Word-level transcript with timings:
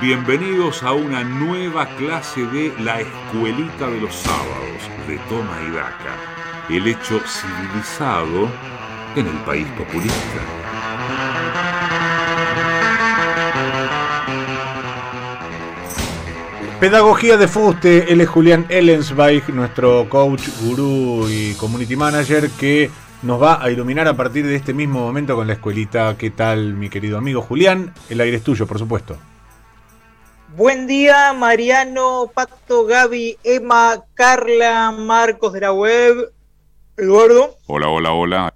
Bienvenidos 0.00 0.82
a 0.82 0.92
una 0.92 1.24
nueva 1.24 1.88
clase 1.96 2.44
de 2.48 2.70
La 2.80 3.00
Escuelita 3.00 3.88
de 3.88 3.98
los 3.98 4.14
Sábados 4.14 4.82
de 5.08 5.16
Toma 5.30 5.58
y 5.66 5.70
Daca, 5.70 6.16
el 6.68 6.86
hecho 6.86 7.18
civilizado 7.26 8.50
en 9.16 9.26
el 9.26 9.36
país 9.46 9.66
populista. 9.68 10.14
Pedagogía 16.78 17.38
de 17.38 17.48
Fuste, 17.48 18.12
él 18.12 18.20
es 18.20 18.28
Julián 18.28 18.66
Ellensweig, 18.68 19.48
nuestro 19.54 20.10
coach, 20.10 20.42
gurú 20.60 21.26
y 21.30 21.54
community 21.54 21.96
manager 21.96 22.50
que 22.50 22.90
nos 23.22 23.42
va 23.42 23.64
a 23.64 23.70
iluminar 23.70 24.06
a 24.08 24.14
partir 24.14 24.46
de 24.46 24.56
este 24.56 24.74
mismo 24.74 25.00
momento 25.00 25.34
con 25.34 25.46
la 25.46 25.54
escuelita. 25.54 26.16
¿Qué 26.18 26.30
tal, 26.30 26.74
mi 26.74 26.90
querido 26.90 27.16
amigo 27.16 27.40
Julián? 27.40 27.94
El 28.10 28.20
aire 28.20 28.36
es 28.36 28.42
tuyo, 28.42 28.66
por 28.66 28.78
supuesto. 28.78 29.16
Buen 30.56 30.86
día, 30.86 31.34
Mariano, 31.34 32.30
Pato, 32.32 32.86
Gaby, 32.86 33.36
Emma, 33.44 34.06
Carla, 34.14 34.90
Marcos 34.90 35.52
de 35.52 35.60
la 35.60 35.74
web, 35.74 36.32
Eduardo. 36.96 37.58
Hola, 37.66 37.90
hola, 37.90 38.12
hola. 38.14 38.54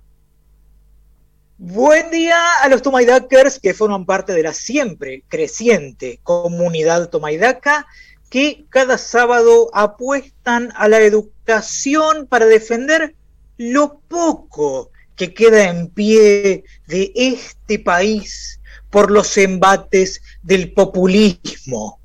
Buen 1.59 2.10
día 2.10 2.38
a 2.62 2.68
los 2.70 2.80
Tomaidakers 2.80 3.59
que 3.59 3.74
forman 3.74 4.06
parte 4.06 4.32
de 4.32 4.42
la 4.42 4.54
siempre 4.54 5.24
creciente 5.28 6.20
comunidad 6.23 7.10
Tomaidaca 7.10 7.86
que 8.30 8.64
cada 8.70 8.96
sábado 8.96 9.68
apuestan 9.74 10.73
a 10.76 10.88
la 10.88 11.01
educación 11.01 12.26
para 12.26 12.46
defender 12.46 13.14
lo 13.59 14.01
poco 14.09 14.90
que 15.16 15.34
queda 15.34 15.68
en 15.68 15.90
pie 15.90 16.64
de 16.87 17.12
este 17.14 17.78
país 17.78 18.59
por 18.90 19.10
los 19.10 19.36
embates 19.38 20.20
del 20.42 20.72
populismo. 20.72 22.00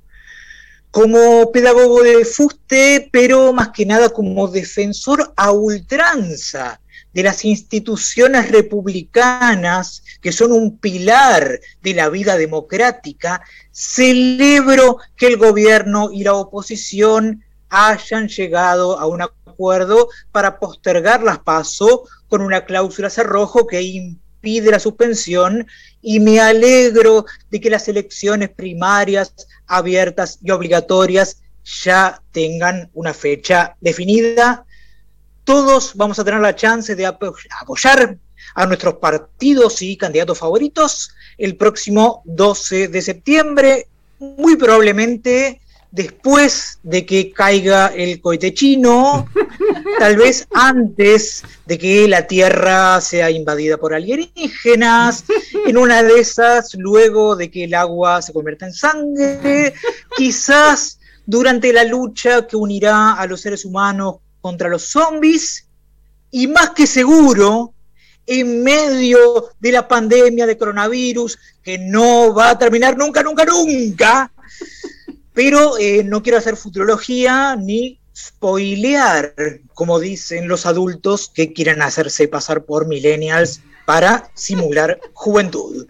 Como 0.92 1.52
pedagogo 1.52 2.04
de 2.04 2.24
fuste, 2.24 3.10
pero 3.12 3.52
más 3.52 3.70
que 3.70 3.86
nada 3.86 4.10
como 4.10 4.48
defensor 4.48 5.34
a 5.36 5.52
ultranza 5.52 6.80
de 7.14 7.24
las 7.24 7.44
instituciones 7.46 8.52
republicanas, 8.52 10.04
que 10.22 10.32
son 10.32 10.52
un 10.52 10.78
pilar 10.78 11.60
de 11.82 11.94
la 11.94 12.10
vida 12.10 12.38
democrática, 12.38 13.42
celebro 13.72 14.98
que 15.16 15.28
el 15.28 15.38
gobierno 15.38 16.12
y 16.12 16.24
la 16.24 16.34
oposición 16.34 17.44
hayan 17.70 18.28
llegado 18.28 19.00
a 19.00 19.06
un 19.06 19.22
acuerdo 19.22 20.10
para 20.32 20.60
postergar 20.60 21.24
las 21.24 21.40
pasos 21.40 22.02
con 22.28 22.42
una 22.42 22.66
cláusula 22.66 23.10
cerrojo 23.10 23.66
que 23.66 23.82
impide 23.82 24.25
la 24.46 24.80
suspensión 24.80 25.68
y 26.02 26.20
me 26.20 26.40
alegro 26.40 27.26
de 27.50 27.60
que 27.60 27.70
las 27.70 27.88
elecciones 27.88 28.50
primarias 28.50 29.34
abiertas 29.66 30.40
y 30.44 30.52
obligatorias 30.52 31.42
ya 31.84 32.22
tengan 32.32 32.90
una 32.94 33.14
fecha 33.14 33.76
definida. 33.82 34.66
Todos 35.44 35.96
vamos 35.96 36.20
a 36.20 36.24
tener 36.24 36.40
la 36.42 36.56
chance 36.56 36.96
de 36.96 37.06
apoyar 37.06 38.18
a 38.54 38.66
nuestros 38.66 38.96
partidos 38.96 39.82
y 39.82 39.98
candidatos 39.98 40.38
favoritos 40.38 41.12
el 41.38 41.58
próximo 41.58 42.22
12 42.26 42.88
de 42.88 43.02
septiembre, 43.02 43.88
muy 44.20 44.56
probablemente 44.56 45.60
después 45.92 46.80
de 46.84 47.06
que 47.06 47.32
caiga 47.32 47.88
el 47.88 48.22
cohete 48.22 48.54
chino, 48.54 49.28
tal 50.00 50.18
vez 50.18 50.48
antes 50.54 51.44
de 51.66 51.78
que 51.78 52.08
la 52.08 52.28
Tierra 52.28 53.00
sea 53.02 53.30
invadida 53.30 53.78
por 53.78 53.94
alienígenas, 53.94 55.26
en 55.66 55.78
una 55.78 56.04
de 56.04 56.20
esas, 56.20 56.74
luego 56.76 57.36
de 57.36 57.50
que 57.50 57.66
el 57.66 57.74
agua 57.74 58.22
se 58.22 58.34
convierta 58.34 58.66
en 58.66 58.74
sangre, 58.74 59.74
quizás 60.16 61.00
durante 61.26 61.74
la 61.74 61.84
lucha 61.84 62.46
que 62.48 62.56
unirá 62.56 63.14
a 63.14 63.26
los 63.28 63.42
seres 63.42 63.66
humanos 63.66 64.18
contra 64.42 64.70
los 64.70 64.84
zombies 64.84 65.68
y 66.32 66.48
más 66.48 66.72
que 66.72 66.88
seguro, 66.88 67.74
en 68.28 68.64
medio 68.64 69.50
de 69.60 69.72
la 69.72 69.88
pandemia 69.88 70.46
de 70.46 70.58
coronavirus, 70.58 71.38
que 71.64 71.78
no 71.78 72.34
va 72.34 72.52
a 72.52 72.58
terminar 72.58 72.98
nunca, 72.98 73.22
nunca, 73.22 73.46
nunca, 73.46 74.32
pero 75.34 75.78
eh, 75.78 76.04
no 76.04 76.24
quiero 76.24 76.38
hacer 76.38 76.58
futurología 76.58 77.56
ni 77.56 78.00
spoilear, 78.16 79.34
como 79.74 80.00
dicen 80.00 80.48
los 80.48 80.66
adultos 80.66 81.32
que 81.34 81.54
quieran 81.54 81.82
hacerse 81.82 82.28
pasar 82.28 82.64
por 82.64 82.88
millennials 82.88 83.62
para 83.86 84.32
simular 84.34 85.00
juventud. 85.14 85.88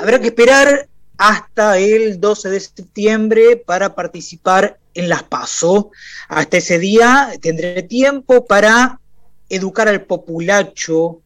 Habrá 0.00 0.20
que 0.20 0.28
esperar 0.28 0.88
hasta 1.16 1.78
el 1.78 2.20
12 2.20 2.50
de 2.50 2.60
septiembre 2.60 3.56
para 3.56 3.94
participar 3.94 4.78
en 4.94 5.08
las 5.08 5.22
PASO. 5.22 5.90
Hasta 6.28 6.56
ese 6.56 6.78
día 6.78 7.32
tendré 7.40 7.82
tiempo 7.82 8.44
para 8.46 9.00
educar 9.48 9.88
al 9.88 10.02
populacho, 10.02 11.20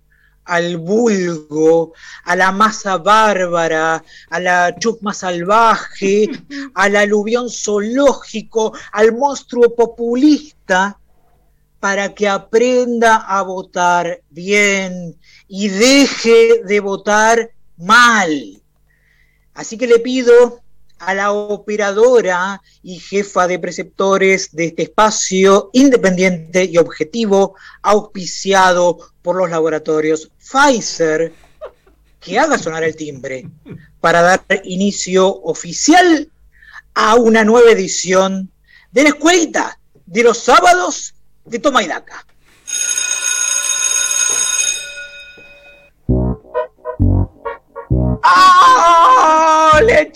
al 0.48 0.78
vulgo, 0.78 1.92
a 2.24 2.34
la 2.34 2.50
masa 2.50 2.96
bárbara, 2.98 4.02
a 4.30 4.40
la 4.40 4.74
chusma 4.78 5.14
salvaje, 5.14 6.28
al 6.74 6.96
aluvión 6.96 7.48
zoológico, 7.50 8.72
al 8.92 9.14
monstruo 9.16 9.74
populista, 9.74 10.98
para 11.78 12.14
que 12.14 12.28
aprenda 12.28 13.16
a 13.16 13.42
votar 13.42 14.22
bien 14.30 15.16
y 15.46 15.68
deje 15.68 16.64
de 16.64 16.80
votar 16.80 17.52
mal. 17.76 18.60
Así 19.54 19.78
que 19.78 19.86
le 19.86 20.00
pido 20.00 20.62
a 20.98 21.14
la 21.14 21.32
operadora 21.32 22.60
y 22.82 22.98
jefa 22.98 23.46
de 23.46 23.58
preceptores 23.58 24.50
de 24.52 24.66
este 24.66 24.82
espacio 24.84 25.70
independiente 25.72 26.64
y 26.64 26.78
objetivo, 26.78 27.54
auspiciado 27.82 28.98
por 29.22 29.36
los 29.36 29.50
laboratorios 29.50 30.30
Pfizer, 30.38 31.32
que 32.20 32.38
haga 32.38 32.58
sonar 32.58 32.84
el 32.84 32.96
timbre 32.96 33.48
para 34.00 34.22
dar 34.22 34.42
inicio 34.64 35.28
oficial 35.42 36.30
a 36.94 37.14
una 37.14 37.44
nueva 37.44 37.70
edición 37.70 38.50
de 38.90 39.02
la 39.04 39.08
escuelita 39.10 39.78
de 40.06 40.22
los 40.22 40.38
sábados 40.38 41.14
de 41.44 41.58
Toma 41.58 41.82
y. 41.82 41.88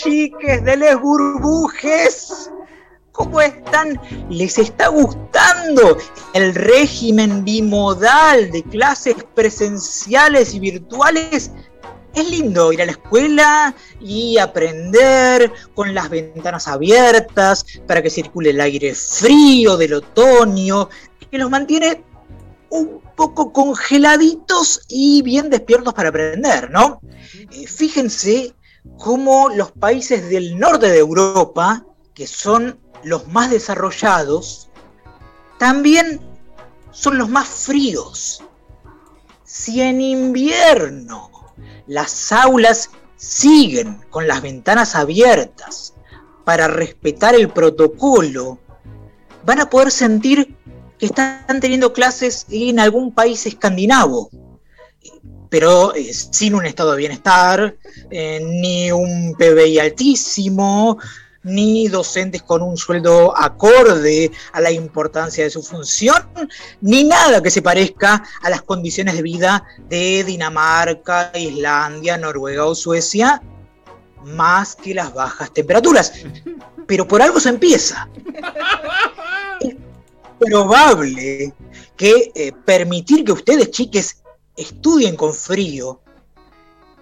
chiques 0.02 0.64
de 0.64 0.76
les 0.76 1.00
burbujes! 1.00 2.50
¿Cómo 3.12 3.40
están? 3.40 4.00
¿Les 4.30 4.58
está 4.58 4.88
gustando 4.88 5.98
el 6.32 6.54
régimen 6.54 7.44
bimodal 7.44 8.50
de 8.50 8.62
clases 8.62 9.16
presenciales 9.34 10.54
y 10.54 10.60
virtuales? 10.60 11.50
Es 12.14 12.30
lindo 12.30 12.72
ir 12.72 12.82
a 12.82 12.86
la 12.86 12.92
escuela 12.92 13.74
y 14.00 14.38
aprender 14.38 15.52
con 15.74 15.94
las 15.94 16.08
ventanas 16.08 16.68
abiertas 16.68 17.64
para 17.86 18.02
que 18.02 18.10
circule 18.10 18.50
el 18.50 18.60
aire 18.60 18.94
frío 18.94 19.76
del 19.76 19.94
otoño, 19.94 20.88
que 21.30 21.38
los 21.38 21.50
mantiene 21.50 22.02
un 22.70 23.00
poco 23.14 23.52
congeladitos 23.52 24.82
y 24.88 25.22
bien 25.22 25.50
despiertos 25.50 25.92
para 25.94 26.08
aprender, 26.08 26.70
¿no? 26.70 27.00
Eh, 27.50 27.66
fíjense 27.66 28.54
cómo 28.98 29.48
los 29.48 29.72
países 29.72 30.28
del 30.28 30.58
norte 30.58 30.88
de 30.88 30.98
Europa, 30.98 31.84
que 32.14 32.26
son 32.26 32.78
los 33.04 33.28
más 33.28 33.50
desarrollados, 33.50 34.70
también 35.58 36.20
son 36.90 37.18
los 37.18 37.28
más 37.28 37.48
fríos. 37.48 38.42
Si 39.44 39.80
en 39.80 40.00
invierno 40.00 41.30
las 41.86 42.32
aulas 42.32 42.90
siguen 43.16 44.00
con 44.10 44.26
las 44.26 44.42
ventanas 44.42 44.94
abiertas 44.94 45.94
para 46.44 46.68
respetar 46.68 47.34
el 47.34 47.48
protocolo, 47.50 48.58
van 49.44 49.60
a 49.60 49.70
poder 49.70 49.90
sentir 49.90 50.56
que 50.98 51.06
están 51.06 51.60
teniendo 51.60 51.92
clases 51.92 52.46
en 52.50 52.80
algún 52.80 53.12
país 53.12 53.46
escandinavo 53.46 54.30
pero 55.52 55.94
eh, 55.94 56.14
sin 56.14 56.54
un 56.54 56.64
estado 56.64 56.92
de 56.92 56.96
bienestar, 56.96 57.76
eh, 58.10 58.40
ni 58.42 58.90
un 58.90 59.34
PBI 59.38 59.80
altísimo, 59.80 60.96
ni 61.42 61.88
docentes 61.88 62.40
con 62.40 62.62
un 62.62 62.78
sueldo 62.78 63.36
acorde 63.36 64.32
a 64.54 64.62
la 64.62 64.70
importancia 64.70 65.44
de 65.44 65.50
su 65.50 65.62
función, 65.62 66.26
ni 66.80 67.04
nada 67.04 67.42
que 67.42 67.50
se 67.50 67.60
parezca 67.60 68.24
a 68.40 68.48
las 68.48 68.62
condiciones 68.62 69.14
de 69.14 69.20
vida 69.20 69.62
de 69.90 70.24
Dinamarca, 70.24 71.30
Islandia, 71.34 72.16
Noruega 72.16 72.64
o 72.64 72.74
Suecia, 72.74 73.42
más 74.24 74.74
que 74.74 74.94
las 74.94 75.12
bajas 75.12 75.52
temperaturas. 75.52 76.14
Pero 76.86 77.06
por 77.06 77.20
algo 77.20 77.38
se 77.38 77.50
empieza. 77.50 78.08
Es 79.60 79.76
probable 80.50 81.52
que 81.96 82.32
eh, 82.34 82.52
permitir 82.64 83.24
que 83.24 83.30
ustedes, 83.30 83.70
chiques, 83.70 84.21
estudien 84.56 85.16
con 85.16 85.34
frío, 85.34 86.00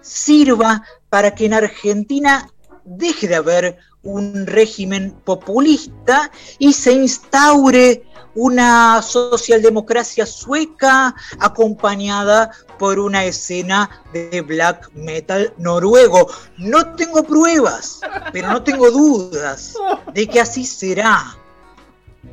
sirva 0.01 0.83
para 1.09 1.35
que 1.35 1.45
en 1.45 1.53
Argentina 1.53 2.49
deje 2.83 3.27
de 3.27 3.35
haber 3.35 3.77
un 4.03 4.47
régimen 4.47 5.11
populista 5.23 6.31
y 6.57 6.73
se 6.73 6.93
instaure 6.93 8.03
una 8.33 9.01
socialdemocracia 9.01 10.25
sueca 10.25 11.13
acompañada 11.39 12.51
por 12.79 12.97
una 12.97 13.25
escena 13.25 14.01
de 14.13 14.41
black 14.41 14.89
metal 14.93 15.53
noruego. 15.57 16.27
No 16.57 16.95
tengo 16.95 17.23
pruebas, 17.23 17.99
pero 18.31 18.51
no 18.51 18.63
tengo 18.63 18.89
dudas 18.89 19.75
de 20.13 20.27
que 20.27 20.39
así 20.39 20.65
será. 20.65 21.37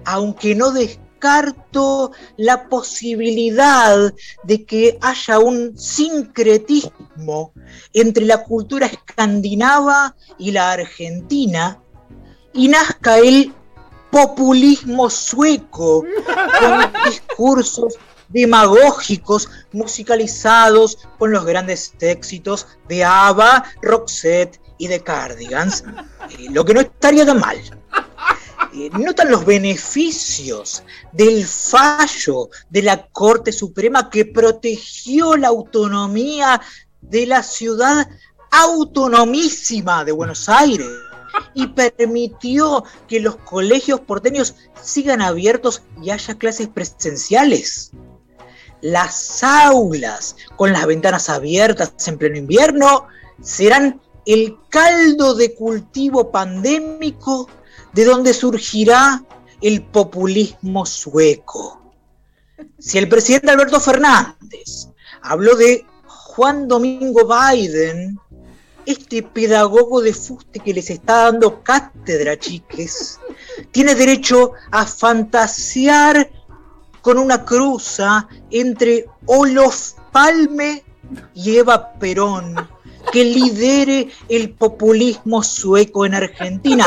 Aunque 0.05 0.55
no 0.55 0.71
descarto 1.19 2.13
la 2.37 2.69
posibilidad 2.69 4.13
de 4.45 4.65
que 4.65 4.99
haya 5.01 5.39
un 5.39 5.77
sincretismo 5.77 7.53
entre 7.93 8.25
la 8.25 8.45
cultura 8.45 8.87
escandinava 8.87 10.15
y 10.39 10.53
la 10.53 10.73
argentina 10.73 11.81
y 12.53 12.69
nazca 12.69 13.19
el 13.19 13.53
populismo 14.11 15.11
sueco, 15.11 16.05
con 16.61 16.93
discursos 17.11 17.99
demagógicos 18.29 19.49
musicalizados 19.73 20.99
con 21.19 21.33
los 21.33 21.45
grandes 21.45 21.95
éxitos 22.01 22.67
de 22.89 23.05
ABBA, 23.05 23.65
Roxette 23.83 24.61
y 24.79 24.87
de 24.87 25.03
Cardigans, 25.03 25.85
eh, 26.31 26.47
lo 26.51 26.65
que 26.65 26.75
no 26.75 26.81
estaría 26.81 27.27
tan 27.27 27.41
mal. 27.41 27.59
Eh, 28.75 28.91
notan 28.93 29.31
los 29.31 29.47
beneficios 29.47 30.83
del 31.13 31.47
fallo 31.47 32.51
de 32.69 32.83
la 32.83 33.07
Corte 33.07 33.51
Suprema 33.51 34.11
que 34.11 34.27
protegió 34.27 35.37
la 35.37 35.49
autonomía 35.49 36.61
de 37.01 37.27
la 37.27 37.43
ciudad 37.43 38.09
autonomísima 38.51 40.05
de 40.05 40.13
Buenos 40.13 40.49
Aires 40.49 40.87
y 41.55 41.69
permitió 41.69 42.85
que 43.07 43.21
los 43.21 43.37
colegios 43.37 44.01
porteños 44.01 44.55
sigan 44.83 45.23
abiertos 45.23 45.83
y 46.03 46.11
haya 46.11 46.35
clases 46.35 46.69
presenciales. 46.69 47.93
Las 48.81 49.43
aulas 49.43 50.37
con 50.57 50.73
las 50.73 50.87
ventanas 50.87 51.29
abiertas 51.31 51.93
en 52.07 52.19
pleno 52.19 52.37
invierno 52.37 53.07
serán 53.43 54.01
el 54.27 54.57
caldo 54.69 55.35
de 55.35 55.55
cultivo 55.55 56.31
pandémico 56.31 57.49
de 57.99 58.05
donde 58.05 58.33
surgirá 58.33 59.25
el 59.61 59.83
populismo 59.83 60.87
sueco. 60.87 61.83
Si 62.79 62.97
el 62.97 63.09
presidente 63.09 63.51
Alberto 63.51 63.81
Fernández 63.81 64.87
habló 65.21 65.57
de 65.57 65.85
Juan 66.07 66.69
Domingo 66.69 67.27
Biden 67.27 68.17
este 68.87 69.25
pedagogo 69.25 70.01
de 70.01 70.15
fuste 70.15 70.61
que 70.61 70.75
les 70.75 70.91
está 70.91 71.25
dando 71.25 71.65
cátedra, 71.65 72.39
chiques, 72.39 73.19
tiene 73.73 73.97
derecho 73.97 74.53
a 74.71 74.87
fantasear 74.87 76.31
con 77.03 77.19
una 77.19 77.45
cruza 77.45 78.29
entre 78.53 79.07
Olof 79.27 79.95
Palme 80.13 80.85
y 81.35 81.57
Eva 81.57 81.95
Perón, 81.95 82.55
que 83.13 83.25
lidere 83.25 84.09
el 84.29 84.51
populismo 84.51 85.43
sueco 85.43 86.05
en 86.05 86.15
Argentina. 86.15 86.87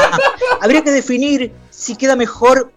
Habría 0.59 0.83
que 0.83 0.91
definir 0.91 1.51
si 1.69 1.95
queda 1.95 2.15
mejor 2.15 2.71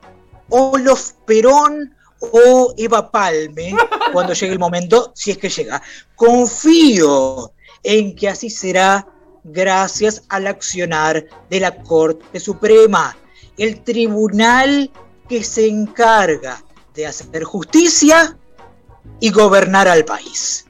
Olof 0.49 1.13
Perón 1.27 1.95
o 2.21 2.75
Eva 2.77 3.11
Palme 3.11 3.75
cuando 4.13 4.33
llegue 4.33 4.53
el 4.53 4.59
momento, 4.59 5.13
si 5.15 5.31
es 5.31 5.39
que 5.39 5.49
llega. 5.49 5.83
Confío 6.17 7.53
en 7.83 8.17
que 8.17 8.29
así 8.29 8.49
será 8.51 9.07
gracias 9.45 10.23
al 10.29 10.47
accionar 10.47 11.25
de 11.51 11.61
la 11.61 11.77
Corte 11.83 12.41
Suprema, 12.41 13.17
el 13.59 13.83
tribunal 13.83 14.91
que 15.29 15.45
se 15.45 15.69
encarga 15.69 16.63
de 16.95 17.07
hacer 17.07 17.45
justicia 17.45 18.37
y 19.21 19.31
gobernar 19.31 19.89
al 19.89 20.05
país. 20.05 20.67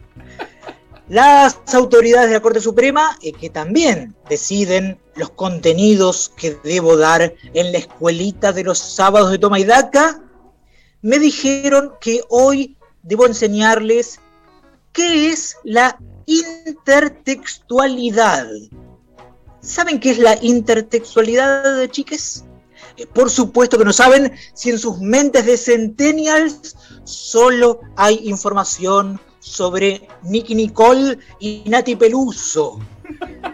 Las 1.09 1.59
autoridades 1.75 2.29
de 2.29 2.35
la 2.35 2.41
Corte 2.41 2.61
Suprema, 2.61 3.19
eh, 3.21 3.33
que 3.33 3.51
también 3.51 4.15
deciden 4.29 4.97
los 5.17 5.31
contenidos 5.31 6.33
que 6.35 6.57
debo 6.65 6.97
dar 6.97 7.35
en 7.53 7.73
la 7.73 7.79
escuelita 7.79 8.53
de 8.53 8.65
los 8.65 8.79
sábados 8.79 9.31
de 9.31 9.39
Toma 9.39 9.61
y 9.61 9.65
Daca, 9.65 10.23
me 11.03 11.19
dijeron 11.19 11.93
que 12.01 12.23
hoy 12.31 12.79
debo 13.03 13.27
enseñarles 13.27 14.19
qué 14.93 15.31
es 15.31 15.59
la 15.63 15.99
intertextualidad. 16.25 18.47
¿Saben 19.61 20.01
qué 20.01 20.13
es 20.13 20.19
la 20.19 20.43
intertextualidad, 20.43 21.87
chiques? 21.91 22.47
Eh, 22.97 23.07
por 23.07 23.29
supuesto 23.29 23.77
que 23.77 23.85
no 23.85 23.93
saben 23.93 24.33
si 24.55 24.71
en 24.71 24.79
sus 24.79 25.01
mentes 25.01 25.45
de 25.45 25.59
centennials 25.59 26.77
solo 27.05 27.81
hay 27.97 28.27
información 28.29 29.21
sobre 29.45 30.09
Nicky 30.23 30.55
Nicole 30.55 31.19
y 31.39 31.65
Nati 31.67 31.97
Peluso. 31.97 32.81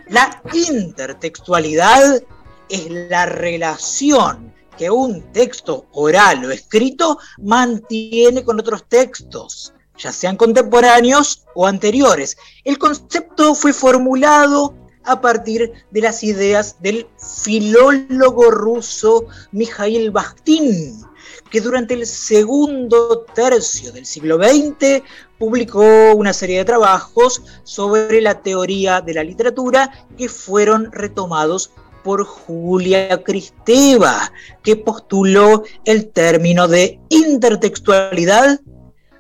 La 0.08 0.40
intertextualidad 0.52 2.22
es 2.69 2.90
la 2.90 3.26
relación 3.26 4.54
que 4.78 4.90
un 4.90 5.32
texto 5.32 5.87
oral 5.92 6.44
o 6.44 6.50
escrito 6.50 7.19
mantiene 7.38 8.44
con 8.44 8.60
otros 8.60 8.84
textos 8.88 9.75
ya 9.98 10.12
sean 10.12 10.37
contemporáneos 10.37 11.44
o 11.54 11.66
anteriores. 11.66 12.36
El 12.64 12.78
concepto 12.78 13.54
fue 13.54 13.72
formulado 13.72 14.75
a 15.04 15.20
partir 15.20 15.72
de 15.90 16.00
las 16.00 16.22
ideas 16.22 16.76
del 16.81 17.06
filólogo 17.43 18.50
ruso 18.50 19.26
Mikhail 19.52 20.10
Bakhtin, 20.10 21.02
que 21.50 21.60
durante 21.60 21.94
el 21.94 22.06
segundo 22.06 23.26
tercio 23.34 23.93
del 23.93 24.06
siglo 24.06 24.36
XX 24.36 25.02
publicó 25.40 26.14
una 26.14 26.34
serie 26.34 26.58
de 26.58 26.66
trabajos 26.66 27.42
sobre 27.64 28.20
la 28.20 28.42
teoría 28.42 29.00
de 29.00 29.14
la 29.14 29.25
literatura 29.25 30.06
que 30.19 30.28
fueron 30.28 30.92
retomados 30.92 31.72
por 32.04 32.25
Julia 32.25 33.22
Kristeva, 33.25 34.31
que 34.62 34.76
postuló 34.76 35.64
el 35.87 36.10
término 36.10 36.69
de 36.69 37.00
intertextualidad 37.08 38.60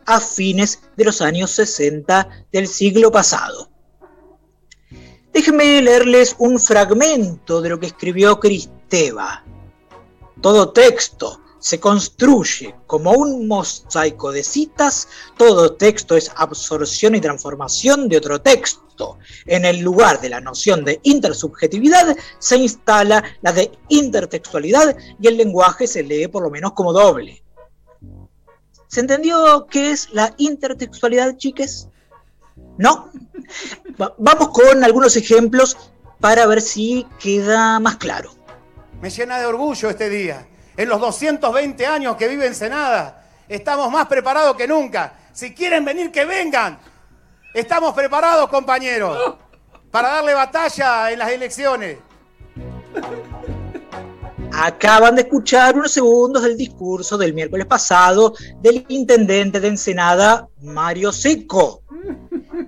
a 0.04 0.20
fines 0.20 0.82
de 0.94 1.04
los 1.06 1.22
años 1.22 1.52
60 1.52 2.28
del 2.52 2.68
siglo 2.68 3.10
pasado. 3.10 3.70
Déjenme 5.32 5.80
leerles 5.80 6.36
un 6.38 6.58
fragmento 6.58 7.62
de 7.62 7.70
lo 7.70 7.80
que 7.80 7.86
escribió 7.86 8.38
Cristeva. 8.38 9.42
Todo 10.42 10.70
texto 10.72 11.40
se 11.60 11.78
construye 11.78 12.74
como 12.86 13.12
un 13.12 13.46
mosaico 13.46 14.32
de 14.32 14.42
citas, 14.42 15.08
todo 15.36 15.74
texto 15.74 16.16
es 16.16 16.30
absorción 16.34 17.14
y 17.14 17.20
transformación 17.20 18.08
de 18.08 18.16
otro 18.16 18.40
texto. 18.40 19.18
En 19.46 19.64
el 19.64 19.80
lugar 19.80 20.20
de 20.20 20.28
la 20.28 20.40
noción 20.40 20.84
de 20.84 21.00
intersubjetividad 21.04 22.16
se 22.38 22.56
instala 22.56 23.22
la 23.40 23.52
de 23.52 23.70
intertextualidad 23.88 24.96
y 25.20 25.28
el 25.28 25.36
lenguaje 25.36 25.86
se 25.86 26.02
lee 26.02 26.26
por 26.26 26.42
lo 26.42 26.50
menos 26.50 26.72
como 26.72 26.92
doble. 26.92 27.42
¿Se 28.88 29.00
entendió 29.00 29.66
qué 29.70 29.92
es 29.92 30.10
la 30.12 30.34
intertextualidad, 30.36 31.36
chiques? 31.36 31.88
¿No? 32.76 33.10
vamos 34.18 34.48
con 34.48 34.82
algunos 34.82 35.16
ejemplos 35.16 35.76
para 36.20 36.46
ver 36.46 36.60
si 36.60 37.06
queda 37.18 37.80
más 37.80 37.96
claro. 37.96 38.32
Me 39.00 39.10
llena 39.10 39.38
de 39.38 39.46
orgullo 39.46 39.88
este 39.88 40.08
día. 40.08 40.46
En 40.76 40.88
los 40.88 41.00
220 41.00 41.86
años 41.86 42.16
que 42.16 42.28
vive 42.28 42.46
Ensenada, 42.46 43.24
estamos 43.48 43.90
más 43.90 44.06
preparados 44.06 44.56
que 44.56 44.66
nunca. 44.66 45.14
Si 45.32 45.54
quieren 45.54 45.84
venir, 45.84 46.10
que 46.10 46.24
vengan. 46.24 46.78
Estamos 47.52 47.94
preparados, 47.94 48.48
compañeros, 48.48 49.36
para 49.90 50.08
darle 50.08 50.34
batalla 50.34 51.10
en 51.10 51.18
las 51.18 51.30
elecciones. 51.30 51.98
Acaban 54.52 55.14
de 55.14 55.22
escuchar 55.22 55.76
unos 55.76 55.92
segundos 55.92 56.42
del 56.42 56.56
discurso 56.56 57.16
del 57.16 57.34
miércoles 57.34 57.66
pasado 57.66 58.34
del 58.60 58.84
intendente 58.88 59.60
de 59.60 59.68
Ensenada, 59.68 60.48
Mario 60.60 61.12
Seco. 61.12 61.82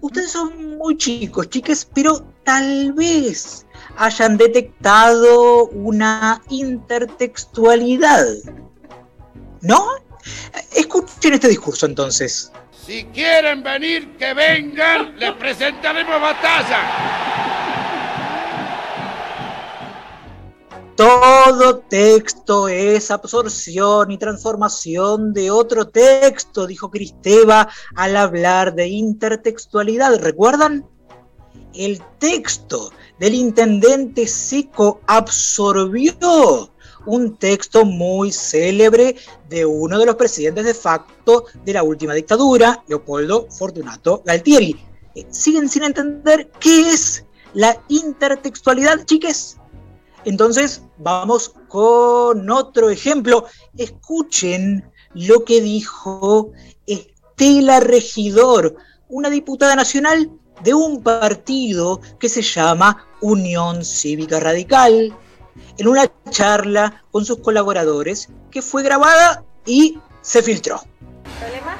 Ustedes 0.01 0.33
son 0.33 0.79
muy 0.79 0.97
chicos, 0.97 1.49
chiques, 1.49 1.89
pero 1.93 2.25
tal 2.45 2.93
vez 2.93 3.67
hayan 3.97 4.37
detectado 4.37 5.67
una 5.69 6.43
intertextualidad. 6.49 8.27
¿No? 9.61 9.87
Escuchen 10.75 11.35
este 11.35 11.49
discurso 11.49 11.87
entonces. 11.87 12.53
Si 12.87 13.05
quieren 13.07 13.62
venir, 13.62 14.17
que 14.17 14.35
vengan, 14.35 15.17
les 15.19 15.33
presentaremos 15.33 16.21
batalla. 16.21 17.33
Todo 20.97 21.79
texto 21.79 22.69
es 22.69 23.11
absorción 23.11 24.11
y 24.11 24.19
transformación 24.19 25.33
de 25.33 25.51
otro 25.51 25.89
texto, 25.89 26.67
dijo 26.67 26.91
Cristeva 26.91 27.69
al 27.95 28.17
hablar 28.17 28.75
de 28.75 28.89
intertextualidad. 28.89 30.19
¿Recuerdan? 30.21 30.85
El 31.75 32.02
texto 32.19 32.93
del 33.19 33.35
intendente 33.35 34.26
Seco 34.26 35.00
absorbió 35.07 36.73
un 37.07 37.37
texto 37.37 37.85
muy 37.85 38.33
célebre 38.33 39.17
de 39.49 39.64
uno 39.64 39.99
de 39.99 40.07
los 40.07 40.17
presidentes 40.17 40.64
de 40.64 40.75
facto 40.75 41.47
de 41.64 41.73
la 41.73 41.83
última 41.83 42.14
dictadura, 42.14 42.83
Leopoldo 42.87 43.49
Fortunato 43.50 44.23
Galtieri. 44.25 44.76
Eh, 45.14 45.26
¿Siguen 45.31 45.69
sin 45.69 45.85
entender 45.85 46.50
qué 46.61 46.91
es 46.91 47.25
la 47.55 47.83
intertextualidad, 47.88 49.05
chiques? 49.05 49.59
Entonces, 50.25 50.83
vamos 50.99 51.55
con 51.69 52.49
otro 52.50 52.91
ejemplo. 52.91 53.47
Escuchen 53.76 54.91
lo 55.14 55.45
que 55.45 55.61
dijo 55.61 56.52
Estela 56.87 57.81
Regidor, 57.81 58.76
una 59.09 59.29
diputada 59.31 59.75
nacional 59.75 60.31
de 60.61 60.75
un 60.75 61.03
partido 61.03 62.01
que 62.19 62.29
se 62.29 62.43
llama 62.43 63.07
Unión 63.21 63.85
Cívica 63.85 64.41
Radical, 64.41 65.15
en 65.79 65.89
una 65.89 66.11
charla 66.31 67.05
con 67.11 67.25
sus 67.25 67.39
colaboradores 67.39 68.29
que 68.51 68.63
fue 68.63 68.83
grabada 68.83 69.45
y 69.67 69.99
se 70.21 70.43
filtró. 70.43 70.81
¿Problema? 71.41 71.77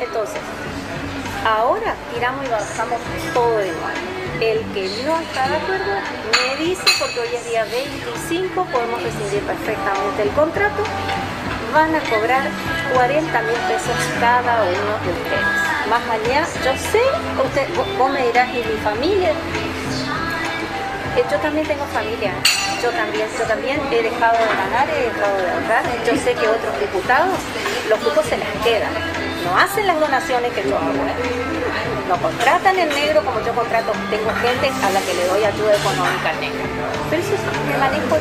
Entonces, 0.00 0.40
ahora 1.44 1.94
tiramos 2.14 2.44
y 2.44 2.48
bajamos 2.48 2.98
todo 3.34 3.64
igual. 3.64 3.94
El 4.40 4.60
que 4.72 4.88
no 5.04 5.18
está 5.20 5.48
de 5.48 5.56
acuerdo 5.56 5.92
me 6.32 6.64
dice, 6.64 6.82
porque 6.98 7.20
hoy 7.20 7.28
es 7.34 7.48
día 7.50 7.64
25, 7.64 8.66
podemos 8.72 9.02
rescindir 9.02 9.42
perfectamente 9.42 10.22
el 10.22 10.30
contrato, 10.30 10.82
van 11.74 11.94
a 11.94 12.00
cobrar 12.00 12.48
40 12.94 13.42
mil 13.42 13.56
pesos 13.68 13.96
cada 14.18 14.62
uno 14.62 14.92
de 15.04 15.12
ustedes. 15.12 15.69
Más 15.90 16.02
allá, 16.08 16.46
yo 16.64 16.70
sé, 16.92 17.02
usted, 17.44 17.66
vos 17.98 18.10
me 18.12 18.24
dirás, 18.26 18.48
¿y 18.50 18.58
mi 18.58 18.78
familia? 18.78 19.30
Eh, 21.16 21.24
yo 21.28 21.36
también 21.38 21.66
tengo 21.66 21.84
familia, 21.86 22.30
yo 22.80 22.90
también, 22.90 23.26
yo 23.36 23.44
también 23.44 23.80
he 23.90 24.00
dejado 24.00 24.38
de 24.38 24.54
ganar, 24.54 24.88
he 24.88 25.10
dejado 25.10 25.36
de 25.36 25.50
ahorrar. 25.50 25.82
Yo 26.06 26.14
sé 26.14 26.34
que 26.34 26.46
otros 26.46 26.78
diputados, 26.78 27.34
los 27.88 27.98
cupos 27.98 28.24
se 28.24 28.36
les 28.36 28.46
quedan, 28.62 28.92
no 29.42 29.58
hacen 29.58 29.88
las 29.88 29.98
donaciones 29.98 30.52
que 30.52 30.62
yo 30.62 30.76
hago. 30.76 30.94
No 32.06 32.16
contratan 32.22 32.78
en 32.78 32.88
negro 32.88 33.24
como 33.24 33.44
yo 33.44 33.52
contrato, 33.52 33.90
tengo 34.10 34.30
gente 34.46 34.70
a 34.70 34.90
la 34.90 35.00
que 35.00 35.14
le 35.14 35.26
doy 35.26 35.42
ayuda 35.42 35.74
económica 35.74 36.32
negra. 36.38 36.64
Pero 37.10 37.20
eso 37.20 37.34
es 37.34 37.78
manejo. 37.80 38.14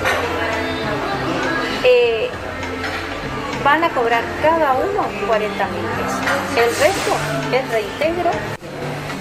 Van 3.70 3.84
a 3.84 3.90
cobrar 3.90 4.24
cada 4.42 4.74
uno 4.74 5.06
40 5.28 5.68
mil 5.70 5.86
pesos. 5.94 6.26
El 6.58 6.70
resto 6.82 7.14
es 7.54 7.62
reintegro 7.70 8.32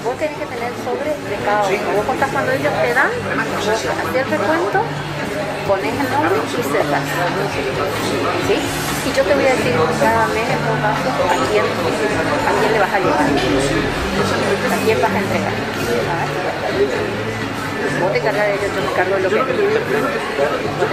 vos 0.05 0.17
tenés 0.17 0.39
que 0.41 0.47
tener 0.49 0.73
sobre 0.89 1.13
de 1.13 1.37
cada 1.45 1.69
uno. 1.69 1.93
Vos 2.01 2.07
contás 2.09 2.31
cuando 2.33 2.53
ellos 2.53 2.73
te 2.81 2.95
dan, 2.97 3.13
vos 3.13 3.69
el 3.69 4.25
recuento, 4.25 4.81
pones 5.69 5.93
el 5.93 6.09
nombre 6.09 6.41
y 6.49 6.63
cerrás. 6.65 7.05
¿Sí? 8.49 8.57
Y 8.57 9.11
yo 9.13 9.23
te 9.29 9.35
voy 9.37 9.45
a 9.45 9.53
decir 9.53 9.77
cada 10.01 10.25
mes 10.33 10.49
en 10.49 10.65
un 10.65 10.81
a 10.81 10.97
quién, 11.53 11.69
a 11.69 12.53
quién 12.57 12.73
le 12.73 12.81
vas 12.81 12.93
a 12.97 12.99
llevar, 13.05 13.21
a 13.21 14.79
quién 14.81 14.97
vas 14.97 15.13
a 15.13 15.19
entregar. 15.29 15.57
Vos 18.01 18.13
te 18.13 18.19
encargas 18.19 18.47
de 18.49 18.55
ellos, 18.55 18.71
yo 18.73 18.81
me 18.81 18.91
encargo 18.97 19.13
de 19.13 19.23
lo 19.23 19.29
que 19.29 19.37
yo 19.37 19.45
que 19.45 19.53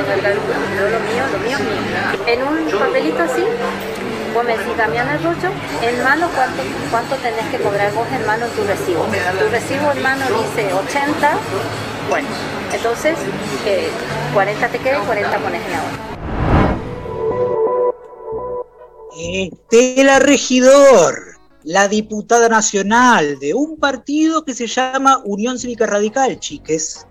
encargar 0.03 0.35
de 0.35 0.91
lo 0.91 1.00
mío, 1.07 1.24
lo 1.31 1.39
mío, 1.39 1.57
mío. 1.59 1.94
En 2.27 2.41
un 2.41 2.79
papelito 2.79 3.22
así 3.22 3.44
vos 4.34 4.44
me 4.44 4.58
decís, 4.58 4.75
Damián 4.75 5.08
Arroyo, 5.08 5.50
en 5.82 6.03
mano, 6.03 6.27
¿cuánto, 6.36 6.62
¿cuánto 6.91 7.15
tenés 7.17 7.46
que 7.51 7.58
cobrar 7.58 7.94
vos 7.94 8.08
en 8.12 8.25
mano 8.25 8.48
tu 8.48 8.63
recibo? 8.63 9.05
Tu 9.05 9.50
recibo 9.50 9.91
en 9.91 10.01
mano 10.01 10.25
dice 10.25 10.74
80, 10.74 11.38
bueno, 12.10 12.27
entonces 12.74 13.17
40 14.34 14.65
eh, 14.65 14.70
te 14.70 14.79
queda 14.79 14.98
y 15.01 15.05
40 15.05 15.39
pones 15.39 15.62
en 15.65 15.72
la 15.72 15.79
Estela 19.17 20.20
Regidor, 20.20 21.38
la 21.63 21.88
diputada 21.88 22.50
nacional 22.50 23.39
de 23.39 23.53
un 23.53 23.77
partido 23.77 24.44
que 24.44 24.53
se 24.53 24.67
llama 24.67 25.22
Unión 25.24 25.58
Cívica 25.58 25.86
Radical, 25.86 26.39
chiques, 26.39 27.08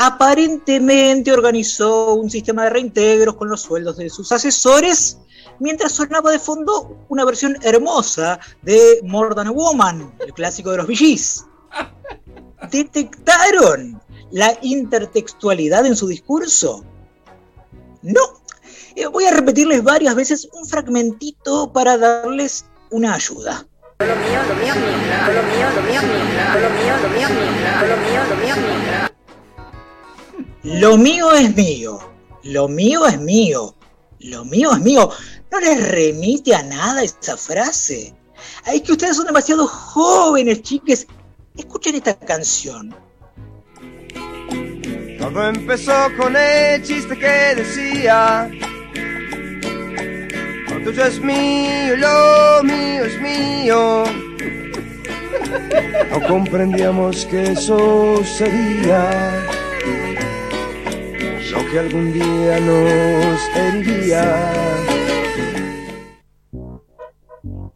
aparentemente 0.00 1.32
organizó 1.32 2.14
un 2.14 2.30
sistema 2.30 2.62
de 2.64 2.70
reintegros 2.70 3.34
con 3.34 3.48
los 3.48 3.62
sueldos 3.62 3.96
de 3.96 4.08
sus 4.08 4.30
asesores 4.30 5.18
mientras 5.58 5.90
sonaba 5.90 6.30
de 6.30 6.38
fondo 6.38 6.96
una 7.08 7.24
versión 7.24 7.58
hermosa 7.62 8.38
de 8.62 9.00
More 9.02 9.34
Than 9.34 9.48
a 9.48 9.50
Woman, 9.50 10.14
el 10.20 10.32
clásico 10.32 10.70
de 10.70 10.76
los 10.76 10.86
VGs. 10.86 11.46
¿Detectaron 12.70 14.00
la 14.30 14.56
intertextualidad 14.62 15.84
en 15.84 15.96
su 15.96 16.06
discurso? 16.06 16.84
No. 18.02 18.20
Eh, 18.94 19.06
voy 19.06 19.24
a 19.24 19.32
repetirles 19.32 19.82
varias 19.82 20.14
veces 20.14 20.48
un 20.52 20.64
fragmentito 20.64 21.72
para 21.72 21.98
darles 21.98 22.66
una 22.90 23.14
ayuda. 23.14 23.66
Lo 23.98 24.06
mío, 24.06 24.42
lo 24.48 24.54
mío, 24.54 24.74
lo 24.74 24.80
mío, 24.80 25.02
lo 25.26 25.42
lo 25.42 25.42
mío, 25.42 26.02
lo 26.54 27.08
mío, 27.08 27.28
lo 27.28 27.40
mío, 27.40 27.57
Lo 30.74 30.98
mío 30.98 31.32
es 31.32 31.56
mío, 31.56 31.98
lo 32.44 32.68
mío 32.68 33.06
es 33.06 33.18
mío, 33.18 33.74
lo 34.20 34.44
mío 34.44 34.72
es 34.72 34.80
mío. 34.80 35.10
¿No 35.50 35.60
les 35.60 35.90
remite 35.90 36.54
a 36.54 36.62
nada 36.62 37.02
esa 37.02 37.38
frase? 37.38 38.14
Es 38.66 38.82
que 38.82 38.92
ustedes 38.92 39.16
son 39.16 39.26
demasiado 39.26 39.66
jóvenes, 39.66 40.62
chiques. 40.62 41.06
Escuchen 41.56 41.94
esta 41.94 42.18
canción. 42.18 42.94
Todo 45.18 45.48
empezó 45.48 45.94
con 46.18 46.36
el 46.36 46.82
chiste 46.82 47.18
que 47.18 47.54
decía. 47.56 48.50
Lo 50.68 50.84
tuyo 50.84 51.04
es 51.04 51.20
mío, 51.20 51.96
lo 51.96 52.62
mío 52.62 53.04
es 53.04 53.20
mío. 53.20 54.04
No 56.10 56.28
comprendíamos 56.28 57.24
que 57.24 57.52
eso 57.52 58.22
sería 58.24 59.48
lo 61.50 61.70
que 61.70 61.78
algún 61.78 62.12
día 62.12 62.60
nos 62.60 63.40
heriría. 63.54 64.52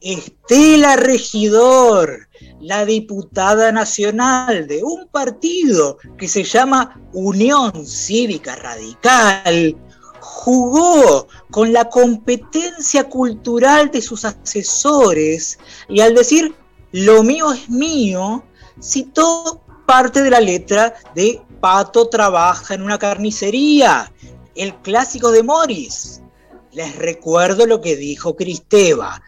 Estela 0.01 0.97
Regidor, 0.97 2.29
la 2.61 2.85
diputada 2.85 3.71
nacional 3.73 4.67
de 4.67 4.83
un 4.83 5.07
partido 5.09 5.99
que 6.19 6.29
se 6.29 6.43
llama 6.43 7.01
Unión 7.13 7.87
Cívica 7.87 8.57
Radical, 8.57 9.77
jugó 10.21 11.29
con 11.51 11.73
la 11.73 11.89
competencia 11.89 13.09
cultural 13.09 13.91
de 13.91 14.03
sus 14.03 14.25
asesores 14.25 15.59
y 15.89 16.01
al 16.01 16.15
decir 16.15 16.55
lo 16.91 17.23
mío 17.23 17.53
es 17.53 17.71
mío, 17.71 18.45
citó 18.81 19.63
parte 19.87 20.23
de 20.23 20.31
la 20.31 20.41
letra 20.41 20.95
de 21.15 21.41
Pato 21.63 22.09
trabaja 22.09 22.75
en 22.75 22.83
una 22.83 22.99
carnicería, 22.99 24.13
el 24.57 24.75
clásico 24.83 25.31
de 25.31 25.45
Morris. 25.45 26.21
Les 26.73 26.97
recuerdo 26.97 27.67
lo 27.67 27.81
que 27.81 27.95
dijo 27.95 28.35
Cristeva, 28.35 29.23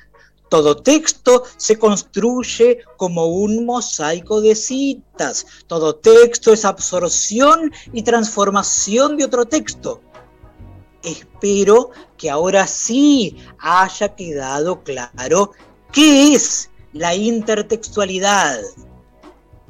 todo 0.48 0.76
texto 0.76 1.44
se 1.56 1.78
construye 1.78 2.80
como 2.96 3.26
un 3.26 3.64
mosaico 3.64 4.40
de 4.40 4.56
citas. 4.56 5.46
Todo 5.68 5.94
texto 5.94 6.52
es 6.52 6.64
absorción 6.64 7.72
y 7.92 8.02
transformación 8.02 9.16
de 9.16 9.26
otro 9.26 9.44
texto. 9.44 10.00
Espero 11.04 11.90
que 12.16 12.30
ahora 12.30 12.66
sí 12.66 13.36
haya 13.60 14.16
quedado 14.16 14.82
claro 14.82 15.52
qué 15.92 16.34
es 16.34 16.68
la 16.92 17.14
intertextualidad. 17.14 18.60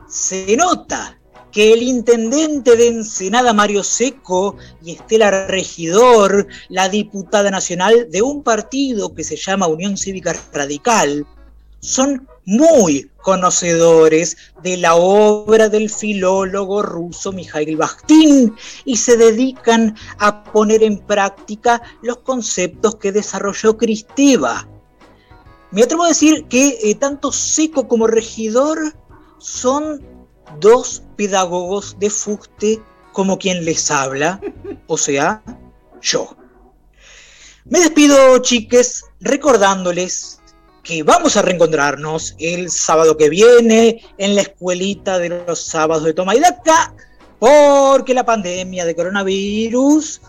Se 0.09 0.57
nota 0.57 1.21
que 1.55 1.73
el 1.73 1.85
intendente 1.85 2.77
de 2.77 2.89
Ensenada 2.89 3.53
Mario 3.53 3.85
Seco 3.85 4.57
y 4.83 4.91
Estela 4.91 5.47
Regidor, 5.47 6.49
la 6.69 6.89
diputada 6.89 7.49
nacional 7.49 8.09
de 8.11 8.23
un 8.23 8.43
partido 8.43 9.15
que 9.15 9.23
se 9.23 9.37
llama 9.37 9.69
Unión 9.69 9.97
Cívica 9.97 10.35
Radical, 10.53 11.25
son 11.79 12.27
muy 12.45 13.09
conocedores 13.23 14.37
de 14.65 14.79
la 14.79 14.97
obra 14.97 15.69
del 15.69 15.91
filólogo 15.91 16.83
ruso 16.83 17.31
Mikhail 17.31 17.77
Bakhtin 17.77 18.57
y 18.85 18.97
se 18.97 19.17
dedican 19.17 19.97
a 20.19 20.43
poner 20.43 20.83
en 20.83 20.99
práctica 20.99 21.81
los 22.03 22.19
conceptos 22.19 22.97
que 22.97 23.13
desarrolló 23.13 23.79
Cristeva. 23.79 24.69
Me 25.71 25.85
atrevo 25.85 26.03
a 26.03 26.09
decir 26.09 26.47
que 26.47 26.79
eh, 26.83 26.97
tanto 26.97 27.31
Seco 27.31 27.87
como 27.87 28.09
Regidor 28.09 28.97
son 29.39 30.15
dos 30.61 31.03
pedagogos 31.17 31.97
de 31.99 32.11
fuste 32.11 32.81
como 33.13 33.39
quien 33.39 33.65
les 33.65 33.91
habla, 33.91 34.41
o 34.87 34.97
sea, 34.97 35.43
yo. 36.01 36.37
Me 37.65 37.81
despido, 37.81 38.39
chiques, 38.39 39.05
recordándoles 39.21 40.41
que 40.83 41.03
vamos 41.03 41.37
a 41.37 41.43
reencontrarnos 41.43 42.35
el 42.39 42.71
sábado 42.71 43.17
que 43.17 43.31
viene 43.31 44.03
en 44.19 44.35
la 44.35 44.43
escuelita 44.43 45.19
de 45.19 45.31
los 45.31 45.65
sábados 45.65 46.05
de 46.05 46.13
Toma 46.13 46.35
y 46.35 46.41
Daca, 46.41 46.95
porque 47.39 48.13
la 48.13 48.25
pandemia 48.25 48.85
de 48.85 48.95
coronavirus 48.95 50.21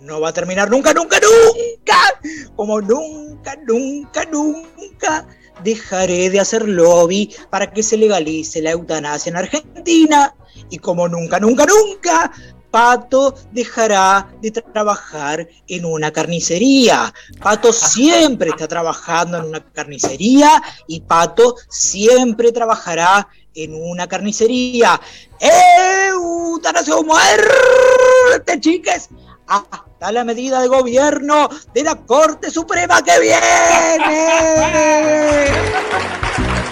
no 0.00 0.20
va 0.20 0.30
a 0.30 0.32
terminar 0.32 0.70
nunca, 0.70 0.92
nunca, 0.92 1.20
nunca, 1.20 2.20
como 2.56 2.80
nunca, 2.80 3.56
nunca, 3.66 4.24
nunca 4.24 5.26
dejaré 5.62 6.30
de 6.30 6.40
hacer 6.40 6.68
lobby 6.68 7.34
para 7.50 7.70
que 7.70 7.82
se 7.82 7.96
legalice 7.96 8.62
la 8.62 8.72
eutanasia 8.72 9.30
en 9.30 9.36
Argentina 9.36 10.34
y 10.68 10.78
como 10.78 11.08
nunca, 11.08 11.38
nunca, 11.38 11.66
nunca 11.66 12.32
Pato 12.70 13.34
dejará 13.50 14.32
de 14.40 14.52
trabajar 14.52 15.48
en 15.66 15.84
una 15.84 16.12
carnicería. 16.12 17.12
Pato 17.42 17.72
siempre 17.72 18.50
está 18.50 18.68
trabajando 18.68 19.38
en 19.38 19.46
una 19.46 19.64
carnicería 19.72 20.62
y 20.86 21.00
Pato 21.00 21.56
siempre 21.68 22.52
trabajará 22.52 23.28
en 23.54 23.74
una 23.74 24.06
carnicería. 24.06 25.00
¡Eutanasia 25.40 26.94
muerte, 27.02 28.60
chiques! 28.60 29.08
Hasta 29.50 30.12
la 30.12 30.22
medida 30.24 30.60
de 30.60 30.68
gobierno 30.68 31.48
de 31.74 31.82
la 31.82 31.96
Corte 31.96 32.50
Suprema 32.50 33.02
que 33.02 33.18
viene. 33.20 33.40